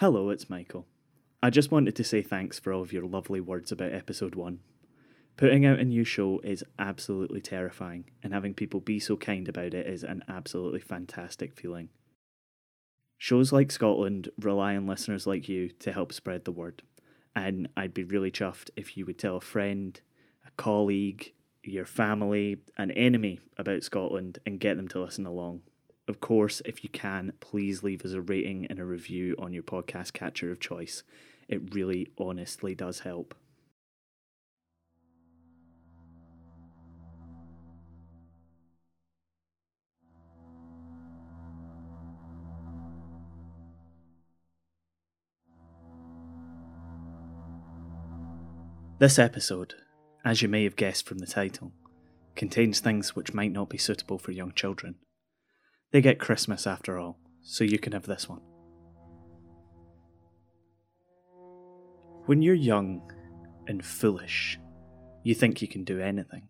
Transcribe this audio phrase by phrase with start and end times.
[0.00, 0.84] Hello, it's Michael.
[1.42, 4.60] I just wanted to say thanks for all of your lovely words about episode 1.
[5.38, 9.72] Putting out a new show is absolutely terrifying, and having people be so kind about
[9.72, 11.88] it is an absolutely fantastic feeling.
[13.16, 16.82] Shows like Scotland rely on listeners like you to help spread the word,
[17.34, 19.98] and I'd be really chuffed if you would tell a friend,
[20.46, 21.32] a colleague,
[21.64, 25.62] your family, an enemy about Scotland and get them to listen along.
[26.08, 29.64] Of course, if you can, please leave us a rating and a review on your
[29.64, 31.02] podcast catcher of choice.
[31.48, 33.34] It really honestly does help.
[48.98, 49.74] This episode,
[50.24, 51.72] as you may have guessed from the title,
[52.34, 54.94] contains things which might not be suitable for young children.
[55.92, 58.40] They get Christmas after all, so you can have this one.
[62.26, 63.12] When you're young
[63.68, 64.58] and foolish,
[65.22, 66.48] you think you can do anything.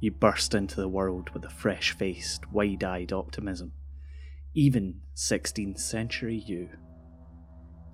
[0.00, 3.72] You burst into the world with a fresh faced, wide eyed optimism.
[4.54, 6.68] Even 16th century you.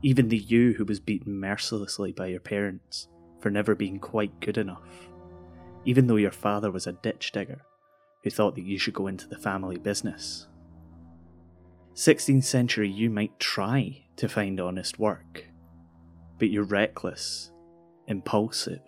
[0.03, 3.09] Even the you who was beaten mercilessly by your parents
[3.41, 5.11] for never being quite good enough,
[5.85, 7.61] even though your father was a ditch digger
[8.23, 10.47] who thought that you should go into the family business.
[11.95, 15.47] 16th century, you might try to find honest work,
[16.39, 17.51] but you're reckless,
[18.07, 18.83] impulsive,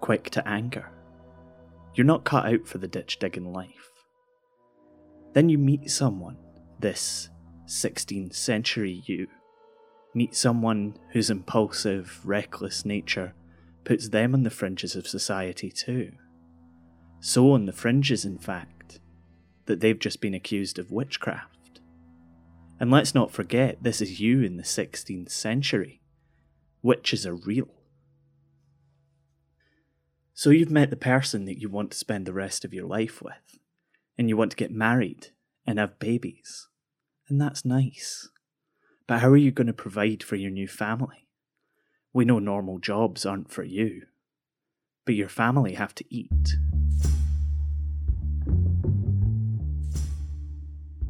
[0.00, 0.90] quick to anger.
[1.94, 3.90] You're not cut out for the ditch digging life.
[5.32, 6.38] Then you meet someone,
[6.78, 7.28] this
[7.66, 9.28] 16th century you.
[10.14, 13.34] Meet someone whose impulsive, reckless nature
[13.84, 16.12] puts them on the fringes of society too.
[17.26, 19.00] So on the fringes, in fact,
[19.64, 21.80] that they've just been accused of witchcraft.
[22.78, 26.02] And let's not forget, this is you in the 16th century.
[26.82, 27.66] Witches are real.
[30.34, 33.20] So you've met the person that you want to spend the rest of your life
[33.20, 33.58] with,
[34.16, 35.30] and you want to get married
[35.66, 36.68] and have babies.
[37.28, 38.28] And that's nice.
[39.08, 41.26] But how are you going to provide for your new family?
[42.12, 44.02] We know normal jobs aren't for you,
[45.06, 46.56] but your family have to eat.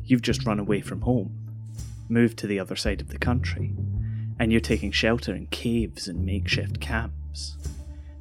[0.05, 1.35] You've just run away from home,
[2.09, 3.75] moved to the other side of the country,
[4.39, 7.57] and you're taking shelter in caves and makeshift camps.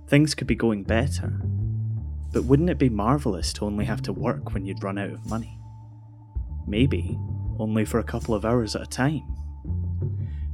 [0.07, 1.41] Things could be going better,
[2.31, 5.29] but wouldn't it be marvellous to only have to work when you'd run out of
[5.29, 5.59] money?
[6.65, 7.19] Maybe
[7.59, 9.23] only for a couple of hours at a time.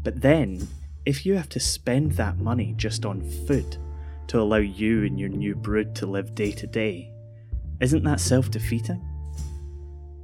[0.03, 0.67] But then
[1.05, 3.77] if you have to spend that money just on food
[4.31, 7.12] to allow you and your new brood to live day to day,
[7.81, 9.06] isn't that self defeating?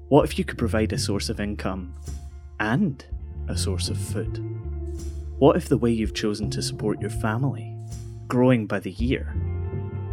[0.08, 1.94] What if you could provide a source of income
[2.62, 3.06] and
[3.50, 4.38] a source of food?
[5.40, 7.76] What if the way you've chosen to support your family,
[8.30, 9.36] growing by the year,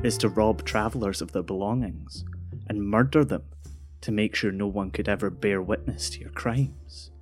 [0.03, 2.25] is to rob travellers of their belongings
[2.69, 3.45] and murder them
[4.01, 7.13] to make sure no one could ever bear witness to your crimes?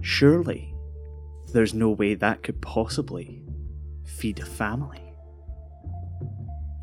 [0.00, 0.74] Surely
[1.52, 3.42] there's no way that could possibly
[4.06, 5.11] feed a family.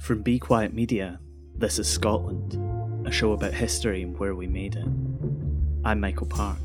[0.10, 1.20] From Be Quiet Media,
[1.56, 2.58] this is Scotland,
[3.08, 4.88] a show about history and where we made it.
[5.86, 6.58] I'm Michael Park.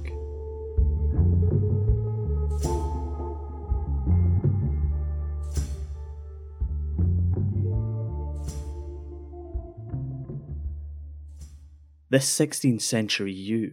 [12.08, 13.72] This 16th century you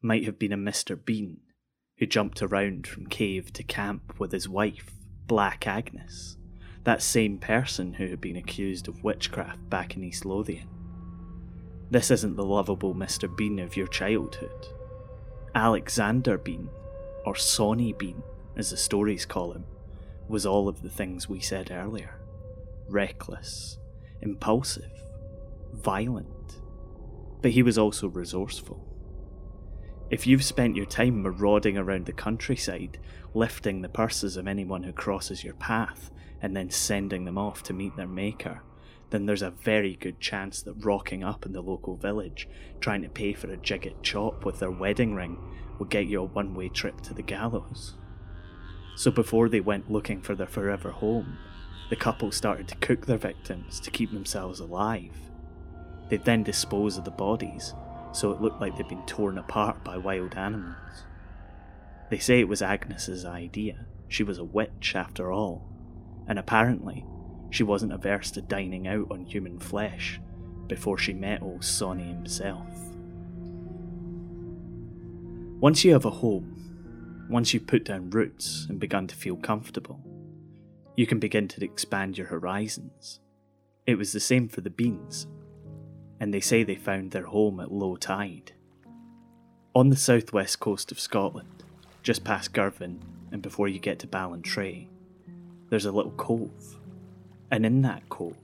[0.00, 0.96] might have been a Mr.
[0.96, 1.40] Bean
[1.98, 4.92] who jumped around from cave to camp with his wife,
[5.26, 6.38] Black Agnes,
[6.84, 10.68] that same person who had been accused of witchcraft back in East Lothian.
[11.90, 13.34] This isn't the lovable Mr.
[13.34, 14.68] Bean of your childhood.
[15.54, 16.70] Alexander Bean,
[17.24, 18.22] or Sawney Bean,
[18.56, 19.64] as the stories call him,
[20.28, 22.16] was all of the things we said earlier
[22.88, 23.78] reckless,
[24.20, 24.90] impulsive,
[25.72, 26.60] violent.
[27.40, 28.84] But he was also resourceful.
[30.10, 32.98] If you've spent your time marauding around the countryside,
[33.32, 36.10] lifting the purses of anyone who crosses your path,
[36.42, 38.62] and then sending them off to meet their maker,
[39.10, 42.48] then there's a very good chance that rocking up in the local village,
[42.80, 45.36] trying to pay for a gigot chop with their wedding ring,
[45.78, 47.94] will get you a one way trip to the gallows.
[48.96, 51.38] So before they went looking for their forever home,
[51.88, 55.16] the couple started to cook their victims to keep themselves alive.
[56.08, 57.74] They'd then dispose of the bodies
[58.12, 61.04] so it looked like they'd been torn apart by wild animals.
[62.10, 63.86] They say it was Agnes's idea.
[64.08, 65.69] She was a witch, after all,
[66.30, 67.04] and apparently
[67.50, 70.20] she wasn't averse to dining out on human flesh
[70.68, 72.68] before she met old Sawney himself.
[75.60, 80.00] Once you have a home, once you've put down roots and begun to feel comfortable,
[80.96, 83.18] you can begin to expand your horizons.
[83.84, 85.26] It was the same for the beans,
[86.20, 88.52] and they say they found their home at low tide.
[89.74, 91.64] On the southwest coast of Scotland,
[92.04, 94.86] just past Girvan and before you get to Ballantrae,
[95.70, 96.76] there's a little cove.
[97.50, 98.36] And in that cove,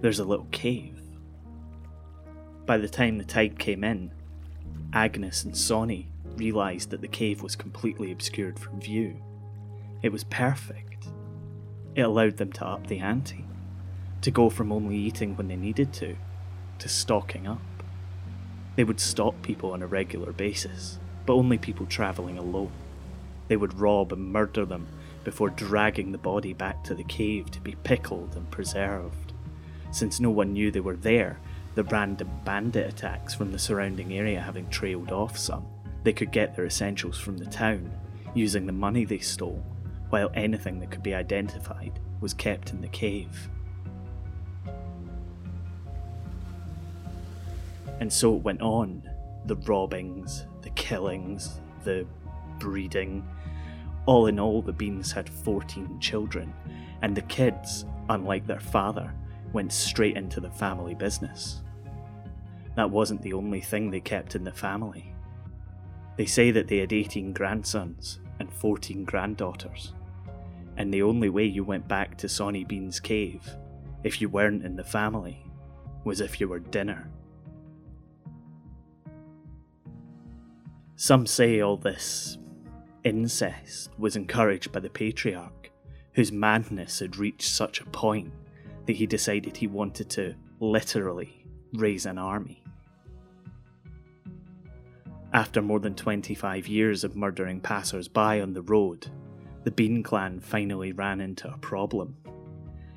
[0.00, 1.00] there's a little cave.
[2.66, 4.12] By the time the tide came in,
[4.92, 9.16] Agnes and Sawney realised that the cave was completely obscured from view.
[10.02, 11.08] It was perfect.
[11.94, 13.44] It allowed them to up the ante,
[14.22, 16.16] to go from only eating when they needed to,
[16.78, 17.60] to stocking up.
[18.76, 22.72] They would stop people on a regular basis, but only people travelling alone.
[23.48, 24.86] They would rob and murder them
[25.24, 29.32] before dragging the body back to the cave to be pickled and preserved.
[29.90, 31.38] Since no one knew they were there,
[31.74, 35.66] the random bandit attacks from the surrounding area having trailed off some,
[36.02, 37.90] they could get their essentials from the town,
[38.34, 39.64] using the money they stole,
[40.08, 43.48] while anything that could be identified was kept in the cave.
[48.00, 49.02] And so it went on
[49.44, 52.06] the robbings, the killings, the
[52.58, 53.26] breeding.
[54.06, 56.52] All in all, the Beans had 14 children,
[57.02, 59.12] and the kids, unlike their father,
[59.52, 61.62] went straight into the family business.
[62.76, 65.14] That wasn't the only thing they kept in the family.
[66.16, 69.94] They say that they had 18 grandsons and 14 granddaughters,
[70.76, 73.56] and the only way you went back to Sawney Bean's cave,
[74.02, 75.44] if you weren't in the family,
[76.04, 77.10] was if you were dinner.
[80.96, 82.38] Some say all this
[83.04, 85.70] incest was encouraged by the patriarch,
[86.14, 88.32] whose madness had reached such a point
[88.86, 92.62] that he decided he wanted to literally raise an army.
[95.32, 99.06] After more than 25 years of murdering passers by on the road,
[99.62, 102.16] the Bean clan finally ran into a problem.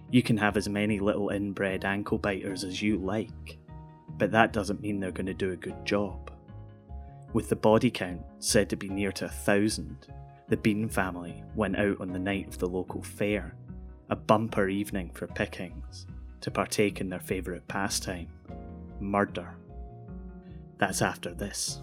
[0.10, 3.58] You can have as many little inbred ankle biters as you like,
[4.18, 6.32] but that doesn't mean they're going to do a good job.
[7.34, 10.08] With the body count said to be near to a thousand,
[10.50, 13.56] the Bean family went out on the night of the local fair,
[14.12, 16.06] a bumper evening for pickings,
[16.42, 18.28] to partake in their favourite pastime
[19.00, 19.56] murder.
[20.78, 21.82] That's after this.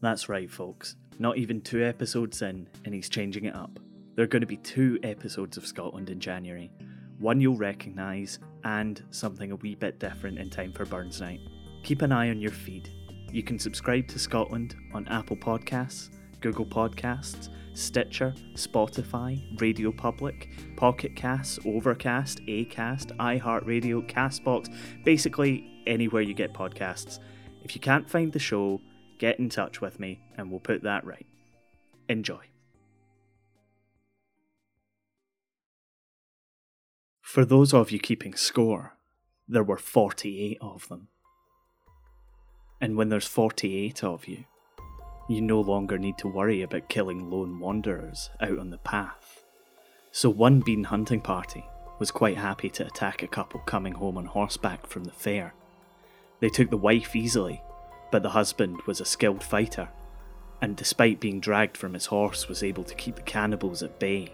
[0.00, 0.96] That's right, folks.
[1.18, 3.78] Not even two episodes in, and he's changing it up.
[4.20, 6.70] There are going to be two episodes of Scotland in January.
[7.20, 11.40] One you'll recognise, and something a wee bit different in time for Burns Night.
[11.84, 12.90] Keep an eye on your feed.
[13.32, 16.10] You can subscribe to Scotland on Apple Podcasts,
[16.42, 24.68] Google Podcasts, Stitcher, Spotify, Radio Public, Pocket Casts, Overcast, Acast, iHeartRadio, Castbox,
[25.02, 27.20] basically anywhere you get podcasts.
[27.64, 28.82] If you can't find the show,
[29.16, 31.26] get in touch with me and we'll put that right.
[32.10, 32.50] Enjoy.
[37.30, 38.96] For those of you keeping score,
[39.46, 41.06] there were 48 of them.
[42.80, 44.46] And when there's 48 of you,
[45.28, 49.44] you no longer need to worry about killing lone wanderers out on the path.
[50.10, 51.64] So one bean hunting party
[52.00, 55.54] was quite happy to attack a couple coming home on horseback from the fair.
[56.40, 57.62] They took the wife easily
[58.10, 59.88] but the husband was a skilled fighter,
[60.60, 64.32] and despite being dragged from his horse, was able to keep the cannibals at bay.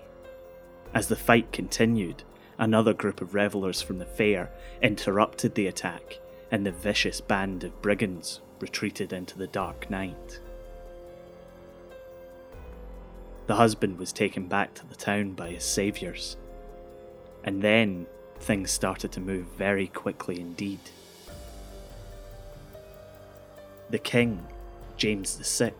[0.94, 2.22] As the fight continued,
[2.58, 4.50] another group of revellers from the fair
[4.82, 6.20] interrupted the attack,
[6.50, 10.40] and the vicious band of brigands retreated into the dark night.
[13.46, 16.36] The husband was taken back to the town by his saviours,
[17.44, 18.06] and then
[18.40, 20.80] things started to move very quickly indeed.
[23.90, 24.44] The king,
[24.96, 25.72] James VI,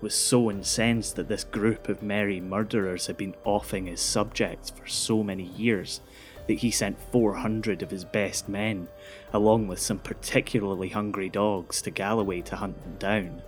[0.00, 4.86] was so incensed that this group of merry murderers had been offing his subjects for
[4.86, 6.00] so many years
[6.46, 8.88] that he sent 400 of his best men,
[9.32, 13.42] along with some particularly hungry dogs, to Galloway to hunt them down.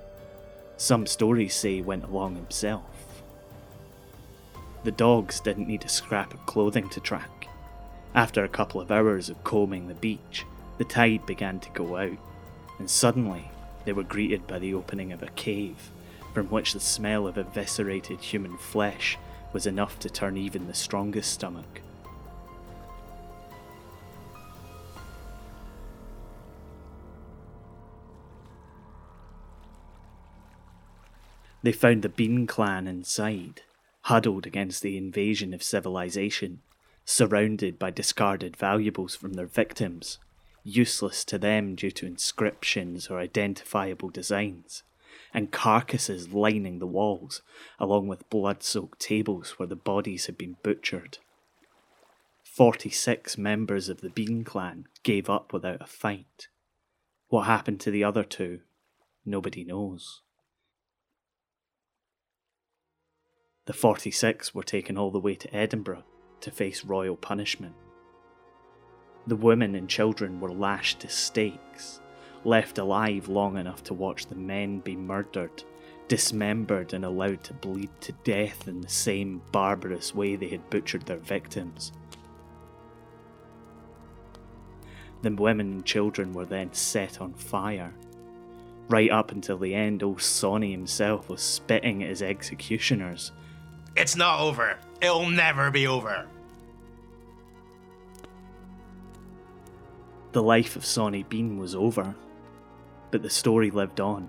[0.76, 2.85] Some stories say he went along himself.
[4.85, 7.49] The dogs didn't need a scrap of clothing to track.
[8.14, 10.45] After a couple of hours of combing the beach,
[10.78, 12.19] the tide began to go out,
[12.78, 13.50] and suddenly
[13.85, 15.90] they were greeted by the opening of a cave,
[16.33, 19.19] from which the smell of eviscerated human flesh
[19.53, 21.81] was enough to turn even the strongest stomach.
[31.63, 33.63] They found the Bean clan inside,
[34.03, 36.63] huddled against the invasion of civilization,
[37.05, 40.19] surrounded by discarded valuables from their victims,
[40.65, 44.85] useless to them due to inscriptions or identifiable designs,
[45.33, 47.43] and carcasses lining the walls,
[47.79, 51.19] along with blood soaked tables where the bodies had been butchered.
[52.43, 56.49] 46 members of the Bean clan gave up without a fight.
[57.29, 58.61] What happened to the other two,
[59.25, 60.23] nobody knows.
[63.67, 66.03] The 46 were taken all the way to Edinburgh
[66.41, 67.75] to face royal punishment.
[69.27, 72.01] The women and children were lashed to stakes,
[72.45, 75.63] left alive long enough to watch the men be murdered,
[76.09, 81.07] dismembered, and allowed to bleed to death in the same barbarous way they had butchered
[81.07, 81.93] their victims.
[85.23, 87.93] The women and children were then set on fire.
[88.89, 93.33] Right up until the end, old Sawney himself was spitting at his executioners.
[93.97, 94.79] It's not over.
[95.01, 96.27] It'll never be over.
[100.33, 102.15] The life of Sawney Bean was over,
[103.11, 104.29] but the story lived on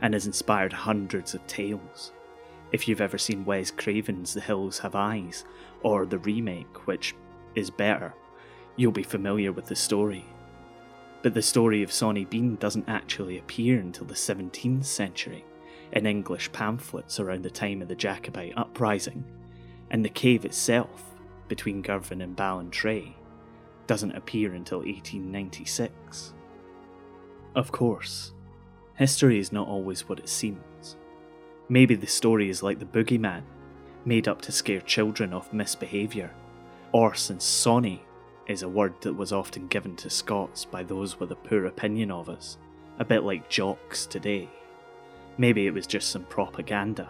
[0.00, 2.12] and has inspired hundreds of tales.
[2.72, 5.44] If you've ever seen Wes Craven's The Hills Have Eyes,
[5.82, 7.14] or the remake, which
[7.54, 8.14] is better,
[8.76, 10.24] you'll be familiar with the story.
[11.22, 15.44] But the story of Sawney Bean doesn't actually appear until the 17th century
[15.92, 19.24] in English pamphlets around the time of the Jacobite uprising,
[19.90, 21.14] and the cave itself,
[21.48, 23.14] between Girvan and Ballantrae,
[23.86, 26.32] doesn't appear until 1896.
[27.54, 28.32] Of course,
[28.94, 30.96] history is not always what it seems.
[31.68, 33.42] Maybe the story is like the boogeyman,
[34.04, 36.34] made up to scare children off misbehaviour,
[36.92, 38.02] or since Sawney
[38.48, 42.10] is a word that was often given to Scots by those with a poor opinion
[42.10, 42.58] of us,
[42.98, 44.48] a bit like jocks today.
[45.38, 47.08] Maybe it was just some propaganda,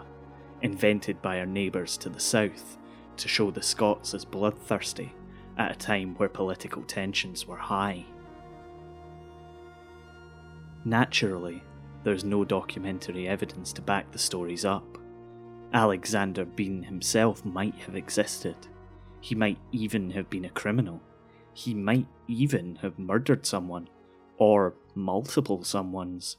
[0.61, 2.77] invented by our neighbours to the south
[3.17, 5.11] to show the Scots as bloodthirsty
[5.57, 8.05] at a time where political tensions were high.
[10.85, 11.63] Naturally,
[12.03, 14.99] there's no documentary evidence to back the stories up.
[15.73, 18.55] Alexander Bean himself might have existed.
[19.19, 21.01] He might even have been a criminal.
[21.55, 23.89] He might even have murdered someone,
[24.37, 26.35] or multiple someones.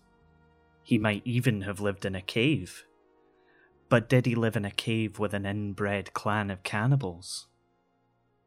[0.85, 2.85] He might even have lived in a cave.
[3.89, 7.49] But did he live in a cave with an inbred clan of cannibals?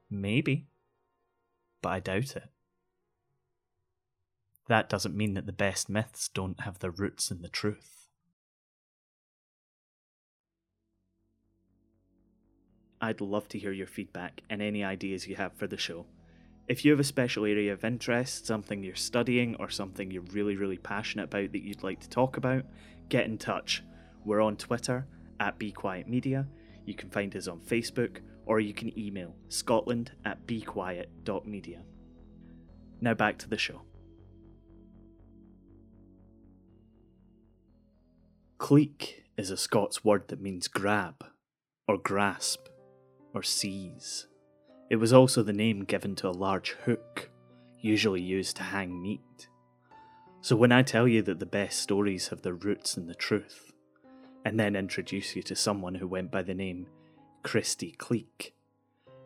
[0.09, 0.67] Maybe.
[1.81, 2.49] But I doubt it.
[4.69, 8.07] That doesn't mean that the best myths don't have their roots in the truth.
[13.01, 16.05] I'd love to hear your feedback and any ideas you have for the show.
[16.67, 20.55] If you have a special area of interest, something you're studying, or something you're really,
[20.55, 22.63] really passionate about that you'd like to talk about,
[23.09, 23.83] get in touch.
[24.23, 25.07] We're on Twitter
[25.39, 26.45] at Be Quiet Media.
[26.85, 31.81] You can find us on Facebook, or you can email scotland at bequiet.media.
[33.01, 33.81] Now back to the show.
[38.59, 41.25] Cleek is a Scots word that means grab,
[41.87, 42.67] or grasp,
[43.33, 44.27] or seize.
[44.89, 47.29] It was also the name given to a large hook,
[47.79, 49.47] usually used to hang meat.
[50.41, 53.71] So when I tell you that the best stories have their roots in the truth,
[54.43, 56.87] and then introduce you to someone who went by the name
[57.43, 58.53] Christie Cleek.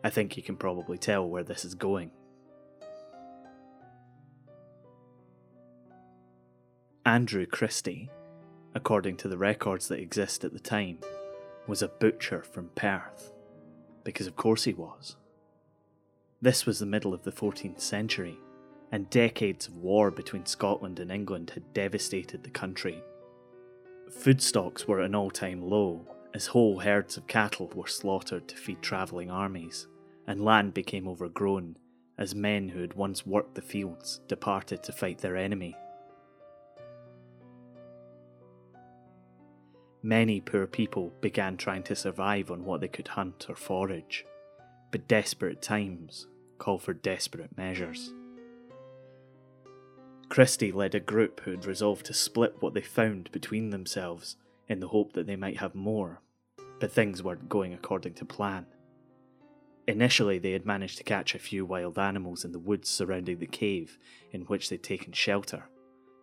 [0.04, 2.12] I think you can probably tell where this is going.
[7.04, 8.10] Andrew Christie,
[8.74, 10.98] according to the records that exist at the time,
[11.66, 13.32] was a butcher from Perth,
[14.02, 15.16] because of course he was.
[16.42, 18.38] This was the middle of the 14th century,
[18.92, 23.02] and decades of war between Scotland and England had devastated the country.
[24.10, 28.46] Food stocks were at an all time low, as whole herds of cattle were slaughtered
[28.48, 29.86] to feed travelling armies,
[30.26, 31.76] and land became overgrown
[32.18, 35.76] as men who had once worked the fields departed to fight their enemy.
[40.04, 44.26] Many poor people began trying to survive on what they could hunt or forage,
[44.90, 46.26] but desperate times
[46.58, 48.12] call for desperate measures.
[50.28, 54.36] Christie led a group who had resolved to split what they found between themselves
[54.68, 56.20] in the hope that they might have more,
[56.80, 58.66] but things weren't going according to plan.
[59.88, 63.46] Initially, they had managed to catch a few wild animals in the woods surrounding the
[63.46, 63.96] cave
[64.32, 65.64] in which they'd taken shelter,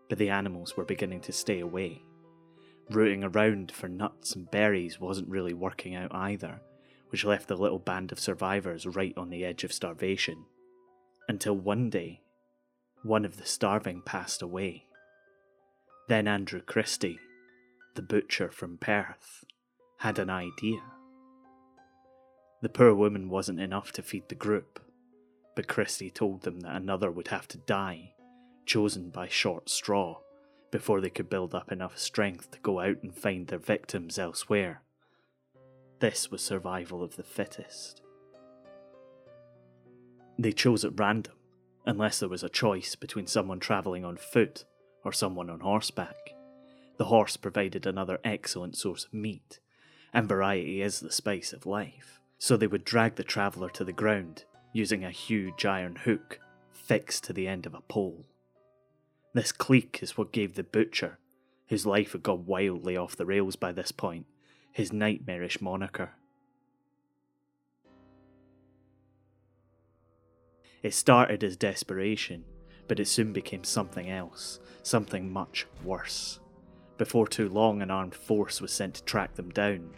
[0.07, 2.03] but the animals were beginning to stay away.
[2.89, 6.61] Rooting around for nuts and berries wasn't really working out either,
[7.09, 10.45] which left the little band of survivors right on the edge of starvation.
[11.29, 12.21] Until one day,
[13.03, 14.85] one of the starving passed away.
[16.07, 17.19] Then Andrew Christie,
[17.95, 19.45] the butcher from Perth,
[20.00, 20.81] had an idea.
[22.61, 24.79] The poor woman wasn't enough to feed the group,
[25.55, 28.13] but Christie told them that another would have to die,
[28.65, 30.19] chosen by short straw,
[30.71, 34.81] before they could build up enough strength to go out and find their victims elsewhere.
[35.99, 38.01] This was survival of the fittest.
[40.39, 41.35] They chose at random,
[41.85, 44.65] unless there was a choice between someone travelling on foot
[45.03, 46.33] or someone on horseback.
[46.97, 49.59] The horse provided another excellent source of meat,
[50.13, 53.93] and variety is the spice of life, so they would drag the traveller to the
[53.93, 56.39] ground using a huge iron hook
[56.71, 58.25] fixed to the end of a pole.
[59.33, 61.17] This cleek is what gave the butcher,
[61.69, 64.25] whose life had gone wildly off the rails by this point,
[64.73, 66.11] his nightmarish moniker.
[70.83, 72.43] It started as desperation,
[72.88, 76.39] but it soon became something else, something much worse.
[76.97, 79.91] Before too long, an armed force was sent to track them down.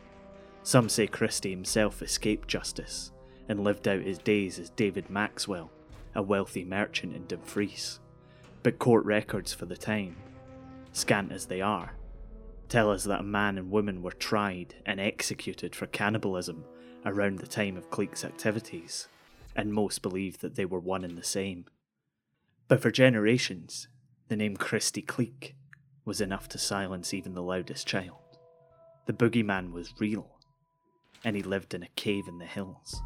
[0.61, 3.11] Some say Christie himself escaped justice
[3.49, 5.71] and lived out his days as David Maxwell,
[6.13, 7.99] a wealthy merchant in Dumfries.
[8.63, 10.15] But court records for the time,
[10.93, 11.93] scant as they are,
[12.70, 16.63] tell us that a man and woman were tried and executed for cannibalism
[17.05, 19.10] around the time of Cleek's activities,
[19.53, 21.65] and most believe that they were one and the same.
[22.70, 23.89] But for generations,
[24.29, 25.55] the name Christie Cleek
[26.05, 28.39] was enough to silence even the loudest child.
[29.08, 30.39] The boogeyman was real,
[31.25, 33.01] and he lived in a cave in the hills.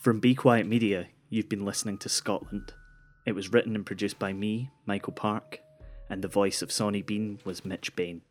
[0.00, 2.72] From Be Quiet Media, you've been listening to Scotland.
[3.26, 5.60] It was written and produced by me, Michael Park,
[6.08, 8.22] and the voice of Sawney Bean was Mitch Bain.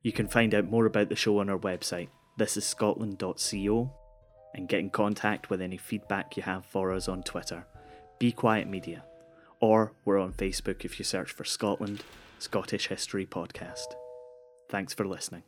[0.00, 2.08] You can find out more about the show on our website,
[2.40, 3.92] thisisscotland.co,
[4.54, 7.66] and get in contact with any feedback you have for us on Twitter,
[8.18, 9.04] Be Quiet Media,
[9.60, 12.04] or we're on Facebook if you search for Scotland
[12.38, 13.92] Scottish History Podcast.
[14.70, 15.42] Thanks for listening.